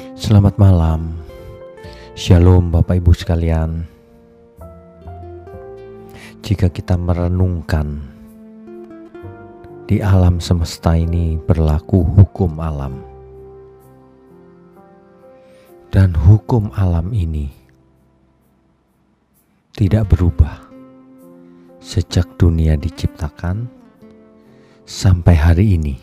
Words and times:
Selamat 0.00 0.56
malam, 0.56 1.12
Shalom 2.16 2.72
Bapak 2.72 2.96
Ibu 3.04 3.12
sekalian. 3.12 3.84
Jika 6.40 6.72
kita 6.72 6.96
merenungkan 6.96 8.00
di 9.84 10.00
alam 10.00 10.40
semesta 10.40 10.96
ini 10.96 11.36
berlaku 11.36 12.00
hukum 12.00 12.56
alam, 12.64 13.04
dan 15.92 16.16
hukum 16.16 16.72
alam 16.72 17.12
ini 17.12 17.52
tidak 19.76 20.16
berubah 20.16 20.64
sejak 21.84 22.24
dunia 22.40 22.72
diciptakan 22.80 23.68
sampai 24.88 25.36
hari 25.36 25.76
ini. 25.76 25.96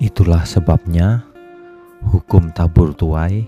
Itulah 0.00 0.48
sebabnya 0.48 1.33
hukum 2.10 2.52
tabur 2.52 2.92
tuai 2.92 3.44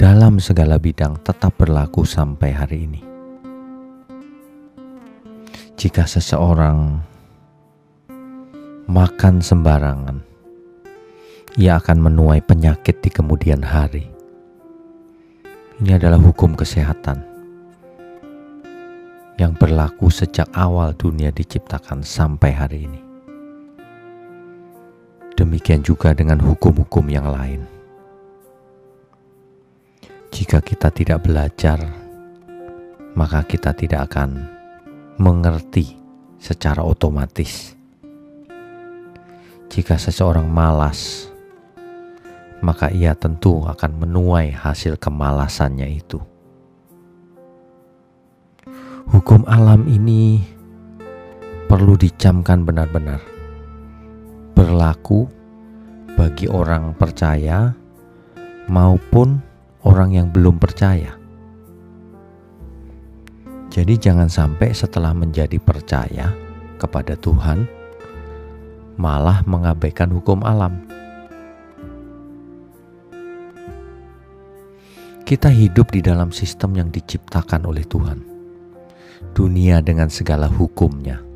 dalam 0.00 0.40
segala 0.40 0.80
bidang 0.80 1.20
tetap 1.20 1.52
berlaku 1.60 2.08
sampai 2.08 2.50
hari 2.56 2.78
ini. 2.88 3.02
Jika 5.76 6.04
seseorang 6.04 7.00
makan 8.88 9.44
sembarangan, 9.44 10.18
ia 11.56 11.76
akan 11.80 11.98
menuai 12.00 12.40
penyakit 12.44 13.00
di 13.04 13.10
kemudian 13.12 13.64
hari. 13.64 14.08
Ini 15.80 15.96
adalah 15.96 16.20
hukum 16.20 16.52
kesehatan 16.52 17.24
yang 19.40 19.56
berlaku 19.56 20.12
sejak 20.12 20.52
awal 20.52 20.92
dunia 20.92 21.32
diciptakan 21.32 22.04
sampai 22.04 22.52
hari 22.52 22.84
ini. 22.84 23.09
Demikian 25.40 25.80
juga 25.80 26.12
dengan 26.12 26.36
hukum-hukum 26.36 27.08
yang 27.08 27.24
lain. 27.32 27.64
Jika 30.28 30.60
kita 30.60 30.92
tidak 30.92 31.24
belajar, 31.24 31.80
maka 33.16 33.40
kita 33.48 33.72
tidak 33.72 34.12
akan 34.12 34.36
mengerti 35.16 35.96
secara 36.36 36.84
otomatis. 36.84 37.72
Jika 39.72 39.96
seseorang 39.96 40.44
malas, 40.44 41.32
maka 42.60 42.92
ia 42.92 43.16
tentu 43.16 43.64
akan 43.64 43.96
menuai 43.96 44.52
hasil 44.52 45.00
kemalasannya 45.00 45.88
itu. 45.88 46.20
Hukum 49.08 49.48
alam 49.48 49.88
ini 49.88 50.44
perlu 51.64 51.96
dicamkan 51.96 52.60
benar-benar 52.68 53.29
berlaku 54.80 55.28
bagi 56.16 56.48
orang 56.48 56.96
percaya 56.96 57.76
maupun 58.64 59.36
orang 59.84 60.16
yang 60.16 60.32
belum 60.32 60.56
percaya. 60.56 61.20
Jadi, 63.68 64.00
jangan 64.00 64.32
sampai 64.32 64.72
setelah 64.72 65.12
menjadi 65.12 65.60
percaya 65.60 66.32
kepada 66.80 67.12
Tuhan, 67.12 67.68
malah 68.96 69.44
mengabaikan 69.44 70.16
hukum 70.16 70.40
alam. 70.48 70.80
Kita 75.28 75.52
hidup 75.52 75.92
di 75.92 76.00
dalam 76.00 76.32
sistem 76.32 76.80
yang 76.80 76.88
diciptakan 76.88 77.68
oleh 77.68 77.84
Tuhan, 77.84 78.24
dunia 79.36 79.84
dengan 79.84 80.08
segala 80.08 80.48
hukumnya 80.48 81.29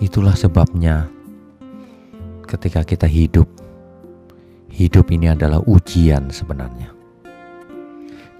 Itulah 0.00 0.32
sebabnya 0.32 1.12
ketika 2.48 2.80
kita 2.88 3.04
hidup, 3.04 3.44
hidup 4.72 5.12
ini 5.12 5.28
adalah 5.28 5.60
ujian 5.60 6.32
sebenarnya. 6.32 6.88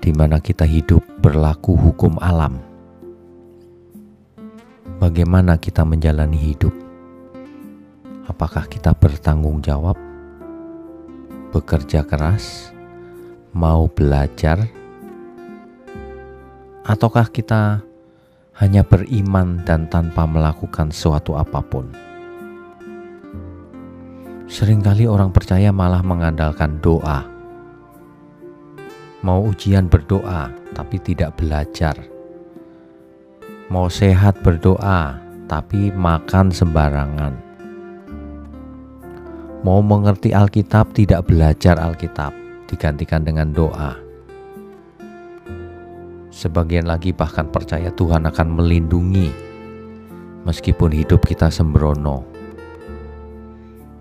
Di 0.01 0.09
mana 0.17 0.41
kita 0.41 0.65
hidup 0.65 1.05
berlaku 1.21 1.77
hukum 1.77 2.17
alam. 2.17 2.57
Bagaimana 5.05 5.61
kita 5.61 5.84
menjalani 5.84 6.41
hidup? 6.41 6.73
Apakah 8.25 8.65
kita 8.65 8.97
bertanggung 8.97 9.61
jawab, 9.61 10.01
bekerja 11.53 12.09
keras, 12.09 12.73
mau 13.53 13.84
belajar, 13.84 14.65
ataukah 16.89 17.29
kita 17.29 17.84
hanya 18.60 18.84
beriman 18.84 19.65
dan 19.65 19.88
tanpa 19.88 20.28
melakukan 20.28 20.93
suatu 20.93 21.32
apa 21.32 21.65
pun. 21.65 21.88
Seringkali 24.44 25.09
orang 25.09 25.32
percaya 25.32 25.72
malah 25.72 26.04
mengandalkan 26.04 26.76
doa. 26.84 27.25
Mau 29.25 29.48
ujian 29.48 29.88
berdoa, 29.88 30.53
tapi 30.76 31.00
tidak 31.00 31.41
belajar. 31.41 31.97
Mau 33.72 33.88
sehat 33.88 34.37
berdoa, 34.44 35.16
tapi 35.48 35.88
makan 35.97 36.53
sembarangan. 36.53 37.34
Mau 39.65 39.81
mengerti 39.81 40.37
Alkitab, 40.37 40.92
tidak 40.92 41.28
belajar 41.28 41.81
Alkitab, 41.81 42.32
digantikan 42.69 43.25
dengan 43.25 43.53
doa 43.53 44.09
Sebagian 46.31 46.87
lagi 46.87 47.11
bahkan 47.11 47.51
percaya 47.51 47.91
Tuhan 47.91 48.23
akan 48.23 48.49
melindungi 48.55 49.35
meskipun 50.47 50.95
hidup 50.95 51.27
kita 51.27 51.51
sembrono. 51.51 52.23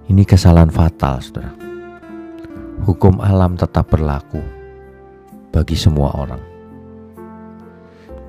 Ini 0.06 0.22
kesalahan 0.30 0.70
fatal, 0.70 1.26
saudara. 1.26 1.54
Hukum 2.86 3.18
alam 3.18 3.58
tetap 3.58 3.90
berlaku 3.90 4.42
bagi 5.50 5.74
semua 5.74 6.14
orang. 6.14 6.42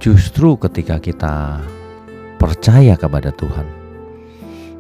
Justru 0.01 0.57
ketika 0.57 0.97
kita 0.97 1.61
percaya 2.41 2.97
kepada 2.97 3.29
Tuhan, 3.37 3.69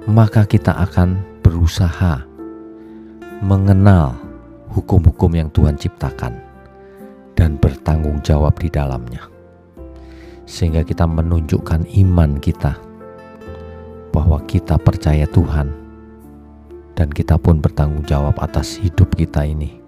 maka 0.08 0.48
kita 0.48 0.72
akan 0.80 1.20
berusaha 1.44 2.24
mengenal 3.44 4.16
hukum-hukum 4.72 5.28
yang 5.36 5.52
Tuhan 5.52 5.76
ciptakan 5.76 6.49
bertanggung 7.80 8.20
jawab 8.20 8.60
di 8.60 8.68
dalamnya. 8.68 9.24
Sehingga 10.44 10.84
kita 10.84 11.08
menunjukkan 11.08 11.88
iman 12.04 12.36
kita 12.36 12.76
bahwa 14.12 14.36
kita 14.44 14.76
percaya 14.76 15.24
Tuhan 15.24 15.72
dan 16.92 17.08
kita 17.08 17.40
pun 17.40 17.64
bertanggung 17.64 18.04
jawab 18.04 18.36
atas 18.36 18.76
hidup 18.76 19.16
kita 19.16 19.48
ini 19.48 19.80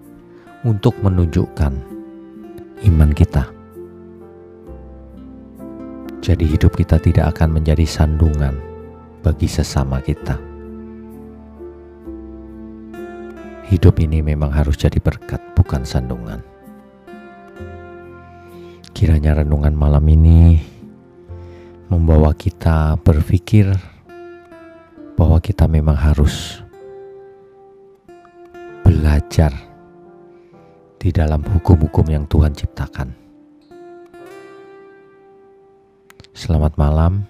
untuk 0.65 0.97
menunjukkan 1.05 1.69
iman 2.89 3.11
kita. 3.13 3.45
Jadi 6.23 6.49
hidup 6.49 6.73
kita 6.73 6.97
tidak 6.97 7.37
akan 7.37 7.61
menjadi 7.61 7.85
sandungan 7.85 8.57
bagi 9.21 9.45
sesama 9.45 10.01
kita. 10.01 10.41
Hidup 13.69 14.01
ini 14.01 14.25
memang 14.25 14.49
harus 14.49 14.79
jadi 14.81 14.97
berkat, 14.97 15.43
bukan 15.53 15.85
sandungan. 15.85 16.52
Kiranya 19.03 19.43
renungan 19.43 19.75
malam 19.75 20.07
ini 20.07 20.63
membawa 21.91 22.31
kita 22.31 22.95
berpikir 23.03 23.67
bahwa 25.19 25.43
kita 25.43 25.67
memang 25.67 25.99
harus 25.99 26.63
belajar 28.79 29.51
di 30.95 31.11
dalam 31.11 31.43
hukum-hukum 31.43 32.07
yang 32.07 32.23
Tuhan 32.31 32.55
ciptakan. 32.55 33.11
Selamat 36.31 36.79
malam, 36.79 37.27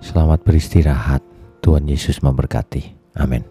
selamat 0.00 0.40
beristirahat. 0.40 1.20
Tuhan 1.60 1.84
Yesus 1.84 2.24
memberkati. 2.24 3.12
Amin. 3.20 3.44